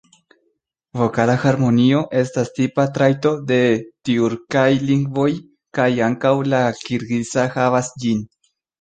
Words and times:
Vokala 1.01 1.35
harmonio 1.43 1.99
estas 2.21 2.49
tipa 2.57 2.87
trajto 2.97 3.35
de 3.53 3.61
tjurkaj 3.83 4.67
lingvoj, 4.89 5.29
kaj 5.81 5.89
ankaŭ 6.11 6.37
la 6.51 6.67
kirgiza 6.85 7.49
havas 7.61 7.97
ĝin. 8.05 8.31